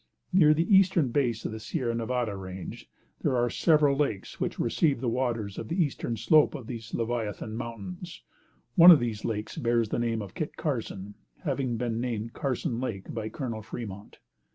Near 0.33 0.55
the 0.55 0.75
eastern 0.75 1.09
base 1.09 1.45
of 1.45 1.51
the 1.51 1.59
Sierra 1.59 1.93
Nevada 1.93 2.35
range 2.35 2.89
there 3.21 3.37
are 3.37 3.51
several 3.51 3.95
lakes 3.95 4.39
which 4.39 4.57
receive 4.57 4.99
the 4.99 5.07
waters 5.07 5.59
of 5.59 5.67
the 5.67 5.79
eastern 5.79 6.17
slope 6.17 6.55
of 6.55 6.65
these 6.65 6.95
leviathan 6.95 7.55
mountains. 7.55 8.23
One 8.73 8.89
of 8.89 8.99
these 8.99 9.25
lakes 9.25 9.57
bears 9.59 9.89
the 9.89 9.99
name 9.99 10.23
of 10.23 10.33
Kit 10.33 10.57
Carson, 10.57 11.13
having 11.43 11.77
been 11.77 12.01
named 12.01 12.33
Carson 12.33 12.79
Lake 12.79 13.13
by 13.13 13.29
Colonel 13.29 13.61
Fremont. 13.61 14.17